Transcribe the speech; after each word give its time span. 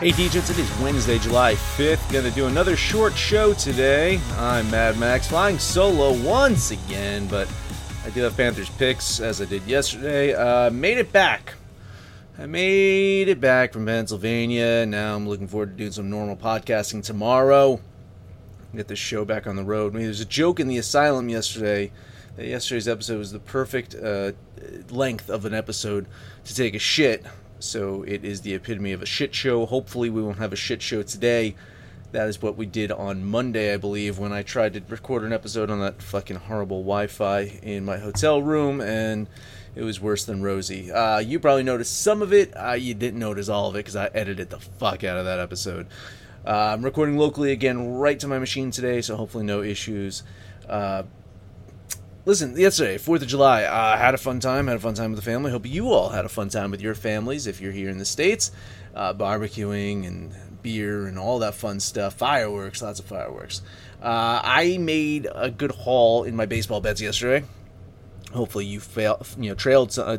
Hey 0.00 0.12
DJs, 0.12 0.52
it 0.52 0.58
is 0.58 0.78
Wednesday, 0.78 1.18
July 1.18 1.52
5th. 1.52 2.10
Gonna 2.10 2.30
do 2.30 2.46
another 2.46 2.74
short 2.74 3.14
show 3.14 3.52
today. 3.52 4.18
I'm 4.38 4.70
Mad 4.70 4.96
Max, 4.96 5.28
flying 5.28 5.58
solo 5.58 6.14
once 6.26 6.70
again, 6.70 7.26
but 7.26 7.46
I 8.06 8.08
do 8.08 8.22
have 8.22 8.34
Panthers 8.34 8.70
picks 8.70 9.20
as 9.20 9.42
I 9.42 9.44
did 9.44 9.62
yesterday. 9.66 10.32
Uh, 10.32 10.70
made 10.70 10.96
it 10.96 11.12
back. 11.12 11.52
I 12.38 12.46
made 12.46 13.28
it 13.28 13.42
back 13.42 13.74
from 13.74 13.84
Pennsylvania. 13.84 14.86
Now 14.86 15.16
I'm 15.16 15.28
looking 15.28 15.46
forward 15.46 15.72
to 15.72 15.76
doing 15.76 15.92
some 15.92 16.08
normal 16.08 16.34
podcasting 16.34 17.04
tomorrow. 17.04 17.78
Get 18.74 18.88
this 18.88 18.98
show 18.98 19.26
back 19.26 19.46
on 19.46 19.56
the 19.56 19.64
road. 19.64 19.92
I 19.92 19.98
mean, 19.98 20.04
there's 20.06 20.22
a 20.22 20.24
joke 20.24 20.60
in 20.60 20.68
the 20.68 20.78
asylum 20.78 21.28
yesterday 21.28 21.92
that 22.36 22.46
yesterday's 22.46 22.88
episode 22.88 23.18
was 23.18 23.32
the 23.32 23.38
perfect 23.38 23.94
uh, 23.94 24.32
length 24.88 25.28
of 25.28 25.44
an 25.44 25.52
episode 25.52 26.06
to 26.44 26.54
take 26.54 26.74
a 26.74 26.78
shit 26.78 27.22
so 27.60 28.02
it 28.02 28.24
is 28.24 28.40
the 28.40 28.54
epitome 28.54 28.92
of 28.92 29.02
a 29.02 29.06
shit 29.06 29.34
show. 29.34 29.66
Hopefully, 29.66 30.10
we 30.10 30.22
won't 30.22 30.38
have 30.38 30.52
a 30.52 30.56
shit 30.56 30.82
show 30.82 31.02
today. 31.02 31.54
That 32.12 32.28
is 32.28 32.42
what 32.42 32.56
we 32.56 32.66
did 32.66 32.90
on 32.90 33.24
Monday, 33.24 33.72
I 33.72 33.76
believe, 33.76 34.18
when 34.18 34.32
I 34.32 34.42
tried 34.42 34.74
to 34.74 34.82
record 34.88 35.22
an 35.22 35.32
episode 35.32 35.70
on 35.70 35.78
that 35.80 36.02
fucking 36.02 36.36
horrible 36.36 36.80
Wi 36.82 37.06
Fi 37.06 37.42
in 37.62 37.84
my 37.84 37.98
hotel 37.98 38.42
room, 38.42 38.80
and 38.80 39.28
it 39.76 39.82
was 39.82 40.00
worse 40.00 40.24
than 40.24 40.42
Rosie. 40.42 40.90
Uh, 40.90 41.18
you 41.18 41.38
probably 41.38 41.62
noticed 41.62 42.02
some 42.02 42.20
of 42.20 42.32
it. 42.32 42.52
Uh, 42.56 42.72
you 42.72 42.94
didn't 42.94 43.20
notice 43.20 43.48
all 43.48 43.68
of 43.68 43.76
it 43.76 43.80
because 43.80 43.94
I 43.94 44.06
edited 44.06 44.50
the 44.50 44.58
fuck 44.58 45.04
out 45.04 45.18
of 45.18 45.24
that 45.24 45.38
episode. 45.38 45.86
Uh, 46.44 46.72
I'm 46.72 46.84
recording 46.84 47.16
locally 47.16 47.52
again 47.52 47.92
right 47.92 48.18
to 48.18 48.26
my 48.26 48.38
machine 48.38 48.70
today, 48.72 49.02
so 49.02 49.16
hopefully, 49.16 49.44
no 49.44 49.62
issues. 49.62 50.24
Listen, 52.26 52.54
yesterday, 52.54 52.98
Fourth 52.98 53.22
of 53.22 53.28
July, 53.28 53.62
I 53.62 53.94
uh, 53.94 53.96
had 53.96 54.12
a 54.12 54.18
fun 54.18 54.40
time. 54.40 54.66
Had 54.66 54.76
a 54.76 54.80
fun 54.80 54.92
time 54.92 55.12
with 55.12 55.18
the 55.18 55.24
family. 55.24 55.50
Hope 55.50 55.64
you 55.64 55.90
all 55.90 56.10
had 56.10 56.26
a 56.26 56.28
fun 56.28 56.50
time 56.50 56.70
with 56.70 56.82
your 56.82 56.94
families 56.94 57.46
if 57.46 57.62
you're 57.62 57.72
here 57.72 57.88
in 57.88 57.96
the 57.96 58.04
states, 58.04 58.52
uh, 58.94 59.14
barbecuing 59.14 60.06
and 60.06 60.34
beer 60.62 61.06
and 61.06 61.18
all 61.18 61.38
that 61.38 61.54
fun 61.54 61.80
stuff. 61.80 62.12
Fireworks, 62.12 62.82
lots 62.82 63.00
of 63.00 63.06
fireworks. 63.06 63.62
Uh, 64.02 64.38
I 64.44 64.76
made 64.76 65.28
a 65.34 65.50
good 65.50 65.70
haul 65.70 66.24
in 66.24 66.36
my 66.36 66.44
baseball 66.44 66.82
bets 66.82 67.00
yesterday. 67.00 67.46
Hopefully, 68.34 68.66
you 68.66 68.80
fail, 68.80 69.24
you 69.38 69.48
know, 69.48 69.54
trailed, 69.54 69.98
uh, 69.98 70.18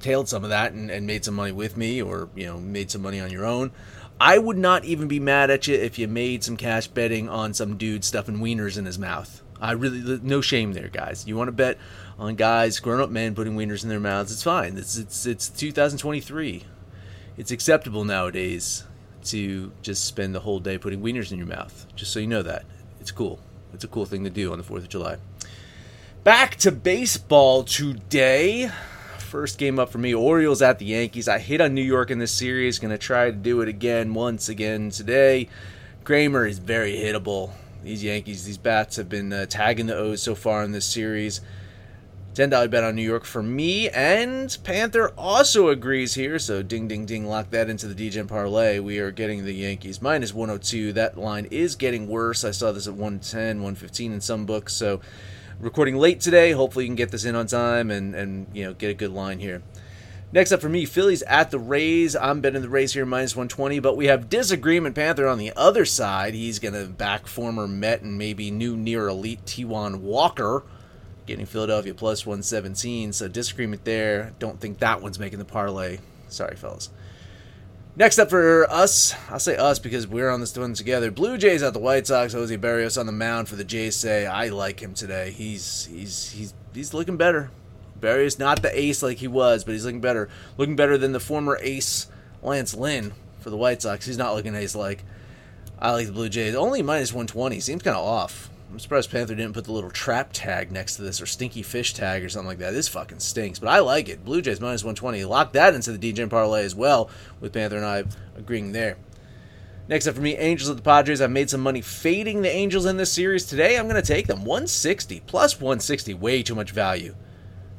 tailed 0.00 0.28
some 0.28 0.42
of 0.42 0.50
that 0.50 0.72
and, 0.72 0.90
and 0.90 1.06
made 1.06 1.24
some 1.24 1.34
money 1.34 1.52
with 1.52 1.76
me, 1.76 2.02
or 2.02 2.28
you 2.34 2.46
know, 2.46 2.58
made 2.58 2.90
some 2.90 3.02
money 3.02 3.20
on 3.20 3.30
your 3.30 3.46
own. 3.46 3.70
I 4.20 4.36
would 4.36 4.58
not 4.58 4.84
even 4.84 5.06
be 5.06 5.20
mad 5.20 5.48
at 5.48 5.68
you 5.68 5.76
if 5.76 5.96
you 5.96 6.08
made 6.08 6.42
some 6.42 6.56
cash 6.56 6.88
betting 6.88 7.28
on 7.28 7.54
some 7.54 7.76
dude 7.76 8.04
stuffing 8.04 8.38
wieners 8.38 8.76
in 8.76 8.84
his 8.84 8.98
mouth. 8.98 9.44
I 9.60 9.72
really 9.72 10.20
no 10.22 10.40
shame 10.40 10.72
there, 10.72 10.88
guys. 10.88 11.26
You 11.26 11.36
want 11.36 11.48
to 11.48 11.52
bet 11.52 11.78
on 12.18 12.34
guys, 12.34 12.78
grown-up 12.78 13.10
men 13.10 13.34
putting 13.34 13.56
wieners 13.56 13.82
in 13.82 13.88
their 13.88 14.00
mouths? 14.00 14.32
It's 14.32 14.42
fine. 14.42 14.76
It's 14.76 14.96
it's 14.96 15.26
it's 15.26 15.48
2023. 15.48 16.64
It's 17.36 17.50
acceptable 17.50 18.04
nowadays 18.04 18.84
to 19.24 19.72
just 19.82 20.04
spend 20.04 20.34
the 20.34 20.40
whole 20.40 20.60
day 20.60 20.78
putting 20.78 21.02
wieners 21.02 21.30
in 21.30 21.38
your 21.38 21.46
mouth. 21.46 21.86
Just 21.94 22.12
so 22.12 22.20
you 22.20 22.26
know 22.26 22.42
that 22.42 22.64
it's 23.00 23.10
cool. 23.10 23.38
It's 23.72 23.84
a 23.84 23.88
cool 23.88 24.06
thing 24.06 24.24
to 24.24 24.30
do 24.30 24.52
on 24.52 24.58
the 24.58 24.64
Fourth 24.64 24.82
of 24.82 24.88
July. 24.88 25.16
Back 26.24 26.56
to 26.56 26.72
baseball 26.72 27.62
today. 27.64 28.70
First 29.18 29.58
game 29.58 29.78
up 29.78 29.90
for 29.90 29.98
me, 29.98 30.12
Orioles 30.12 30.60
at 30.60 30.78
the 30.78 30.86
Yankees. 30.86 31.28
I 31.28 31.38
hit 31.38 31.60
on 31.60 31.72
New 31.72 31.82
York 31.82 32.10
in 32.10 32.18
this 32.18 32.32
series. 32.32 32.78
Going 32.78 32.90
to 32.90 32.98
try 32.98 33.26
to 33.26 33.36
do 33.36 33.60
it 33.60 33.68
again 33.68 34.12
once 34.12 34.48
again 34.48 34.90
today. 34.90 35.48
Kremer 36.02 36.46
is 36.46 36.58
very 36.58 36.94
hittable 36.94 37.52
these 37.82 38.04
Yankees, 38.04 38.44
these 38.44 38.58
bats 38.58 38.96
have 38.96 39.08
been 39.08 39.32
uh, 39.32 39.46
tagging 39.46 39.86
the 39.86 39.96
O's 39.96 40.22
so 40.22 40.34
far 40.34 40.62
in 40.62 40.72
this 40.72 40.86
series. 40.86 41.40
$10 42.34 42.70
bet 42.70 42.84
on 42.84 42.94
New 42.94 43.02
York 43.02 43.24
for 43.24 43.42
me, 43.42 43.88
and 43.88 44.56
Panther 44.62 45.08
also 45.18 45.68
agrees 45.68 46.14
here, 46.14 46.38
so 46.38 46.62
ding, 46.62 46.86
ding, 46.86 47.04
ding, 47.04 47.26
lock 47.26 47.50
that 47.50 47.68
into 47.68 47.88
the 47.88 48.08
DGen 48.08 48.28
parlay. 48.28 48.78
We 48.78 48.98
are 49.00 49.10
getting 49.10 49.44
the 49.44 49.52
Yankees 49.52 50.00
minus 50.00 50.32
102. 50.32 50.92
That 50.92 51.18
line 51.18 51.46
is 51.50 51.74
getting 51.74 52.06
worse. 52.06 52.44
I 52.44 52.52
saw 52.52 52.70
this 52.70 52.86
at 52.86 52.94
110, 52.94 53.56
115 53.56 54.12
in 54.12 54.20
some 54.20 54.46
books, 54.46 54.74
so 54.74 55.00
recording 55.58 55.96
late 55.96 56.20
today. 56.20 56.52
Hopefully, 56.52 56.84
you 56.84 56.88
can 56.88 56.96
get 56.96 57.10
this 57.10 57.24
in 57.24 57.34
on 57.34 57.48
time 57.48 57.90
and, 57.90 58.14
and 58.14 58.46
you 58.52 58.64
know 58.64 58.74
get 58.74 58.90
a 58.90 58.94
good 58.94 59.12
line 59.12 59.40
here. 59.40 59.62
Next 60.32 60.52
up 60.52 60.60
for 60.60 60.68
me, 60.68 60.84
Phillies 60.84 61.22
at 61.22 61.50
the 61.50 61.58
Rays. 61.58 62.14
I'm 62.14 62.40
betting 62.40 62.62
the 62.62 62.68
Rays 62.68 62.92
here 62.92 63.04
minus 63.04 63.34
120, 63.34 63.80
but 63.80 63.96
we 63.96 64.06
have 64.06 64.28
disagreement 64.28 64.94
Panther 64.94 65.26
on 65.26 65.38
the 65.38 65.52
other 65.56 65.84
side. 65.84 66.34
He's 66.34 66.60
going 66.60 66.74
to 66.74 66.86
back 66.86 67.26
former 67.26 67.66
Met 67.66 68.02
and 68.02 68.16
maybe 68.16 68.52
new 68.52 68.76
near 68.76 69.08
elite 69.08 69.44
Taijuan 69.44 69.96
Walker, 69.96 70.62
getting 71.26 71.46
Philadelphia 71.46 71.94
plus 71.94 72.24
117. 72.24 73.12
So 73.12 73.26
disagreement 73.26 73.84
there. 73.84 74.32
Don't 74.38 74.60
think 74.60 74.78
that 74.78 75.02
one's 75.02 75.18
making 75.18 75.40
the 75.40 75.44
parlay. 75.44 75.98
Sorry, 76.28 76.54
fellas. 76.54 76.90
Next 77.96 78.20
up 78.20 78.30
for 78.30 78.70
us, 78.70 79.16
I'll 79.30 79.40
say 79.40 79.56
us 79.56 79.80
because 79.80 80.06
we're 80.06 80.30
on 80.30 80.38
this 80.38 80.56
one 80.56 80.74
together. 80.74 81.10
Blue 81.10 81.38
Jays 81.38 81.64
at 81.64 81.72
the 81.72 81.80
White 81.80 82.06
Sox. 82.06 82.32
Jose 82.34 82.56
Berrios 82.56 82.98
on 82.98 83.06
the 83.06 83.12
mound 83.12 83.48
for 83.48 83.56
the 83.56 83.64
Jays. 83.64 83.96
Say 83.96 84.26
I 84.26 84.50
like 84.50 84.80
him 84.80 84.94
today. 84.94 85.32
He's 85.32 85.86
he's 85.86 86.30
he's 86.30 86.54
he's 86.72 86.94
looking 86.94 87.16
better. 87.16 87.50
Barry's 88.00 88.38
not 88.38 88.62
the 88.62 88.78
ace 88.78 89.02
like 89.02 89.18
he 89.18 89.28
was, 89.28 89.64
but 89.64 89.72
he's 89.72 89.84
looking 89.84 90.00
better. 90.00 90.28
Looking 90.56 90.76
better 90.76 90.96
than 90.96 91.12
the 91.12 91.20
former 91.20 91.58
ace 91.62 92.06
Lance 92.42 92.74
Lynn 92.74 93.12
for 93.40 93.50
the 93.50 93.56
White 93.56 93.82
Sox. 93.82 94.06
He's 94.06 94.18
not 94.18 94.34
looking 94.34 94.54
ace 94.54 94.74
like. 94.74 95.04
I 95.78 95.92
like 95.92 96.06
the 96.06 96.12
Blue 96.12 96.28
Jays. 96.28 96.54
Only 96.54 96.82
minus 96.82 97.12
120. 97.12 97.60
Seems 97.60 97.82
kind 97.82 97.96
of 97.96 98.04
off. 98.04 98.50
I'm 98.70 98.78
surprised 98.78 99.10
Panther 99.10 99.34
didn't 99.34 99.54
put 99.54 99.64
the 99.64 99.72
little 99.72 99.90
trap 99.90 100.30
tag 100.32 100.70
next 100.70 100.96
to 100.96 101.02
this 101.02 101.20
or 101.20 101.26
stinky 101.26 101.62
fish 101.62 101.92
tag 101.92 102.22
or 102.22 102.28
something 102.28 102.46
like 102.46 102.58
that. 102.58 102.70
This 102.70 102.86
fucking 102.86 103.18
stinks, 103.18 103.58
but 103.58 103.68
I 103.68 103.80
like 103.80 104.08
it. 104.08 104.24
Blue 104.24 104.40
Jays 104.40 104.60
minus 104.60 104.84
120. 104.84 105.24
Lock 105.24 105.52
that 105.54 105.74
into 105.74 105.90
the 105.96 106.12
DJ 106.12 106.30
parlay 106.30 106.64
as 106.64 106.74
well, 106.74 107.10
with 107.40 107.52
Panther 107.52 107.78
and 107.78 107.84
I 107.84 108.04
agreeing 108.36 108.72
there. 108.72 108.96
Next 109.88 110.06
up 110.06 110.14
for 110.14 110.20
me, 110.20 110.36
Angels 110.36 110.70
at 110.70 110.76
the 110.76 110.82
Padres. 110.82 111.20
I've 111.20 111.32
made 111.32 111.50
some 111.50 111.62
money 111.62 111.80
fading 111.80 112.42
the 112.42 112.48
Angels 112.48 112.86
in 112.86 112.96
this 112.96 113.12
series 113.12 113.44
today. 113.44 113.76
I'm 113.76 113.88
going 113.88 114.00
to 114.00 114.06
take 114.06 114.28
them 114.28 114.44
160 114.44 115.20
plus 115.26 115.60
160. 115.60 116.14
Way 116.14 116.44
too 116.44 116.54
much 116.54 116.70
value. 116.70 117.16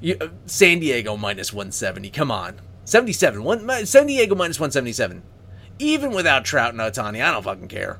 You, 0.01 0.18
uh, 0.19 0.30
San 0.48 0.80
Diego 0.80 1.15
minus 1.15 1.53
170. 1.53 2.09
Come 2.09 2.31
on. 2.31 2.59
77. 2.86 3.44
One, 3.44 3.86
San 3.86 4.07
Diego 4.07 4.36
minus 4.36 4.59
177. 4.59 5.21
Even 5.80 6.12
without 6.12 6.44
Trout 6.44 6.74
and 6.74 6.80
Ohtani, 6.80 7.24
I 7.24 7.31
don't 7.31 7.44
fucking 7.44 7.68
care. 7.68 8.00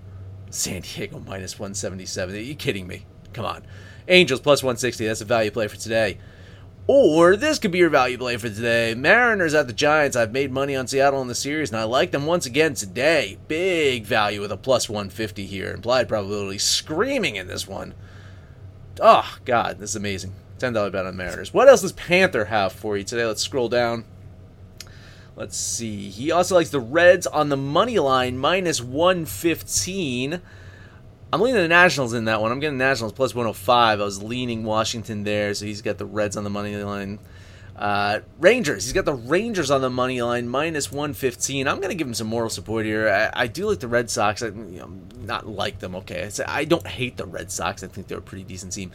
San 0.50 0.82
Diego 0.82 1.20
minus 1.20 1.60
177. 1.60 2.36
Are 2.36 2.40
you 2.40 2.56
kidding 2.56 2.88
me? 2.88 3.06
Come 3.34 3.46
on. 3.46 3.64
Angels 4.08 4.42
plus 4.42 4.64
160. 4.64 5.06
That's 5.06 5.22
a 5.22 5.26
value 5.26 5.52
play 5.52 5.68
for 5.68 5.78
today. 5.78 6.18
Or 6.88 7.36
this 7.36 7.60
could 7.60 7.72
be 7.72 7.78
your 7.78 7.90
value 7.90 8.18
play 8.18 8.38
for 8.38 8.50
today. 8.50 8.96
Mariners 8.96 9.54
at 9.54 9.68
the 9.68 9.74
Giants. 9.74 10.18
I've 10.18 10.34
made 10.34 10.52
money 10.52 10.76
on 10.76 10.88
Seattle 10.88 11.22
in 11.22 11.28
the 11.28 11.36
series, 11.36 11.70
and 11.70 11.80
I 11.80 11.84
like 11.84 12.12
them 12.12 12.26
once 12.26 12.48
again 12.48 12.74
today. 12.74 13.38
Big 13.48 14.04
value 14.06 14.42
with 14.42 14.52
a 14.52 14.58
plus 14.58 14.90
150 14.90 15.46
here. 15.46 15.72
Implied 15.72 16.10
probability 16.10 16.58
screaming 16.58 17.36
in 17.36 17.48
this 17.48 17.68
one. 17.68 17.94
Oh, 19.00 19.38
God, 19.46 19.78
this 19.78 19.92
is 19.92 19.96
amazing. 19.96 20.34
$10 20.62 20.92
bet 20.92 21.06
on 21.06 21.16
Mariners. 21.18 21.54
What 21.54 21.68
else 21.68 21.82
does 21.82 21.92
Panther 21.92 22.46
have 22.46 22.74
for 22.74 22.98
you 22.98 23.04
today? 23.04 23.26
Let's 23.26 23.42
scroll 23.42 23.70
down. 23.70 24.06
Let's 25.36 25.58
see. 25.58 26.10
He 26.10 26.32
also 26.32 26.56
likes 26.56 26.70
the 26.70 26.80
Reds 26.80 27.26
on 27.26 27.50
the 27.50 27.58
money 27.58 28.00
line, 28.00 28.38
minus 28.38 28.82
115. 28.82 30.42
I'm 31.34 31.42
leaning 31.42 31.62
the 31.62 31.68
Nationals 31.68 32.14
in 32.14 32.26
that 32.26 32.42
one. 32.42 32.52
I'm 32.52 32.60
getting 32.60 32.78
Nationals 32.78 33.14
plus 33.14 33.34
105. 33.34 34.02
I 34.02 34.04
was 34.04 34.22
leaning 34.22 34.64
Washington 34.64 35.24
there, 35.24 35.54
so 35.54 35.66
he's 35.66 35.82
got 35.82 35.98
the 35.98 36.06
Reds 36.06 36.36
on 36.36 36.44
the 36.44 36.50
money 36.50 36.76
line. 36.76 37.20
Uh, 37.76 38.20
Rangers. 38.40 38.84
He's 38.84 38.94
got 38.94 39.06
the 39.06 39.14
Rangers 39.14 39.72
on 39.72 39.82
the 39.82 39.90
money 39.90 40.22
line, 40.22 40.48
minus 40.48 40.92
115. 40.92 41.68
I'm 41.68 41.78
going 41.78 41.90
to 41.90 41.96
give 41.96 42.06
him 42.06 42.14
some 42.14 42.28
moral 42.28 42.50
support 42.50 42.86
here. 42.86 43.10
I, 43.10 43.44
I 43.44 43.48
do 43.48 43.68
like 43.68 43.80
the 43.80 43.88
Red 43.88 44.10
Sox. 44.10 44.44
I 44.44 44.48
you 44.48 44.80
know, 44.80 44.92
not 45.22 45.48
like 45.48 45.80
them, 45.80 45.96
okay. 45.96 46.30
I 46.46 46.66
don't 46.66 46.86
hate 46.86 47.18
the 47.18 47.26
Red 47.26 47.50
Sox. 47.50 47.84
I 47.84 47.88
think 47.88 48.08
they're 48.08 48.20
a 48.20 48.22
pretty 48.22 48.44
decent 48.44 48.74
team. 48.74 48.92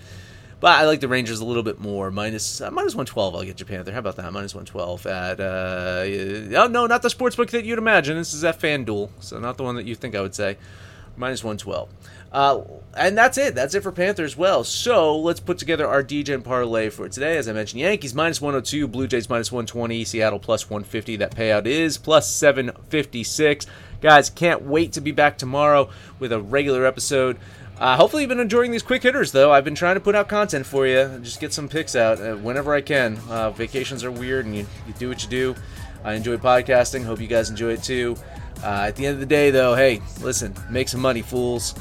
But 0.58 0.78
I 0.78 0.86
like 0.86 1.00
the 1.00 1.08
Rangers 1.08 1.40
a 1.40 1.44
little 1.44 1.62
bit 1.62 1.78
more. 1.78 2.10
Minus, 2.10 2.60
uh, 2.60 2.70
minus 2.70 2.94
112, 2.94 3.34
I'll 3.34 3.44
get 3.44 3.56
Japan 3.56 3.84
there. 3.84 3.92
How 3.92 4.00
about 4.00 4.16
that? 4.16 4.32
Minus 4.32 4.54
112 4.54 5.06
at, 5.06 5.40
uh, 5.40 6.62
oh, 6.62 6.68
no, 6.68 6.86
not 6.86 7.02
the 7.02 7.10
sports 7.10 7.36
book 7.36 7.50
that 7.50 7.64
you'd 7.64 7.78
imagine. 7.78 8.16
This 8.16 8.32
is 8.32 8.42
at 8.42 8.58
FanDuel, 8.58 9.10
so 9.20 9.38
not 9.38 9.58
the 9.58 9.64
one 9.64 9.76
that 9.76 9.84
you 9.84 9.94
think 9.94 10.14
I 10.14 10.22
would 10.22 10.34
say. 10.34 10.56
Minus 11.18 11.44
112. 11.44 11.88
Uh, 12.32 12.62
and 12.94 13.16
that's 13.16 13.38
it. 13.38 13.54
That's 13.54 13.74
it 13.74 13.82
for 13.82 13.92
Panthers. 13.92 14.36
Well, 14.36 14.64
so 14.64 15.18
let's 15.18 15.40
put 15.40 15.58
together 15.58 15.86
our 15.86 16.02
DGen 16.02 16.42
parlay 16.42 16.90
for 16.90 17.08
today. 17.08 17.36
As 17.36 17.48
I 17.48 17.52
mentioned, 17.52 17.80
Yankees 17.80 18.14
minus 18.14 18.40
102, 18.40 18.88
Blue 18.88 19.06
Jays 19.06 19.28
minus 19.30 19.52
120, 19.52 20.04
Seattle 20.04 20.38
plus 20.38 20.68
150. 20.68 21.16
That 21.16 21.34
payout 21.34 21.66
is 21.66 21.96
plus 21.96 22.30
756. 22.30 23.66
Guys, 24.02 24.28
can't 24.28 24.62
wait 24.62 24.92
to 24.92 25.00
be 25.00 25.12
back 25.12 25.38
tomorrow 25.38 25.88
with 26.18 26.32
a 26.32 26.40
regular 26.40 26.84
episode. 26.84 27.38
Uh, 27.78 27.94
hopefully, 27.96 28.22
you've 28.22 28.30
been 28.30 28.40
enjoying 28.40 28.70
these 28.70 28.82
quick 28.82 29.02
hitters, 29.02 29.32
though. 29.32 29.52
I've 29.52 29.64
been 29.64 29.74
trying 29.74 29.96
to 29.96 30.00
put 30.00 30.14
out 30.14 30.28
content 30.28 30.64
for 30.64 30.86
you, 30.86 31.18
just 31.22 31.40
get 31.40 31.52
some 31.52 31.68
picks 31.68 31.94
out 31.94 32.18
uh, 32.20 32.34
whenever 32.36 32.74
I 32.74 32.80
can. 32.80 33.18
Uh, 33.28 33.50
vacations 33.50 34.02
are 34.02 34.10
weird, 34.10 34.46
and 34.46 34.56
you, 34.56 34.66
you 34.86 34.94
do 34.94 35.08
what 35.08 35.22
you 35.22 35.28
do. 35.28 35.54
I 36.02 36.14
enjoy 36.14 36.38
podcasting. 36.38 37.04
Hope 37.04 37.20
you 37.20 37.26
guys 37.26 37.50
enjoy 37.50 37.72
it 37.72 37.82
too. 37.82 38.16
Uh, 38.62 38.86
at 38.88 38.96
the 38.96 39.04
end 39.04 39.14
of 39.14 39.20
the 39.20 39.26
day, 39.26 39.50
though, 39.50 39.74
hey, 39.74 40.00
listen, 40.22 40.54
make 40.70 40.88
some 40.88 41.00
money, 41.00 41.20
fools. 41.20 41.74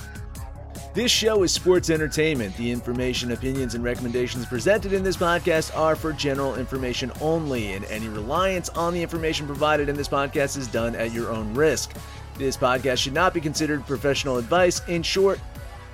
This 0.93 1.11
show 1.11 1.43
is 1.43 1.51
sports 1.51 1.89
entertainment. 1.89 2.55
The 2.57 2.71
information, 2.71 3.31
opinions, 3.31 3.75
and 3.75 3.83
recommendations 3.83 4.45
presented 4.45 4.93
in 4.93 5.03
this 5.03 5.17
podcast 5.17 5.75
are 5.77 5.95
for 5.95 6.11
general 6.11 6.55
information 6.55 7.11
only, 7.21 7.73
and 7.73 7.85
any 7.85 8.09
reliance 8.09 8.67
on 8.69 8.93
the 8.93 9.01
information 9.01 9.45
provided 9.45 9.87
in 9.87 9.95
this 9.95 10.07
podcast 10.07 10.57
is 10.57 10.67
done 10.67 10.95
at 10.95 11.11
your 11.13 11.31
own 11.31 11.53
risk. 11.53 11.93
This 12.37 12.57
podcast 12.57 12.97
should 12.97 13.13
not 13.13 13.33
be 13.33 13.39
considered 13.39 13.85
professional 13.85 14.37
advice. 14.37 14.81
In 14.87 15.03
short, 15.03 15.39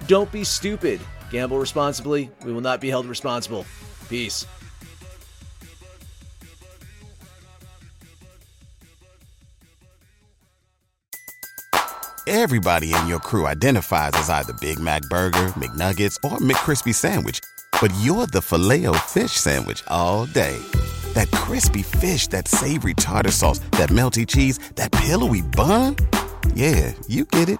don't 0.07 0.31
be 0.31 0.43
stupid. 0.43 1.01
Gamble 1.29 1.57
responsibly. 1.57 2.29
We 2.45 2.53
will 2.53 2.61
not 2.61 2.81
be 2.81 2.89
held 2.89 3.05
responsible. 3.05 3.65
Peace. 4.09 4.45
Everybody 12.27 12.93
in 12.93 13.07
your 13.07 13.19
crew 13.19 13.45
identifies 13.45 14.11
as 14.13 14.29
either 14.29 14.53
Big 14.53 14.79
Mac 14.79 15.01
Burger, 15.09 15.47
McNuggets, 15.57 16.17
or 16.23 16.37
McCrispy 16.37 16.95
Sandwich. 16.95 17.39
But 17.81 17.93
you're 17.99 18.27
the 18.27 18.41
filet 18.41 18.85
fish 19.07 19.31
Sandwich 19.31 19.83
all 19.87 20.27
day. 20.27 20.57
That 21.13 21.29
crispy 21.31 21.81
fish, 21.81 22.27
that 22.27 22.47
savory 22.47 22.93
tartar 22.93 23.31
sauce, 23.31 23.59
that 23.71 23.89
melty 23.89 24.25
cheese, 24.25 24.59
that 24.75 24.91
pillowy 24.91 25.41
bun. 25.41 25.95
Yeah, 26.53 26.93
you 27.07 27.25
get 27.25 27.49
it 27.49 27.59